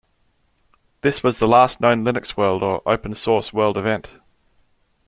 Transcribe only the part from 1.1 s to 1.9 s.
was the last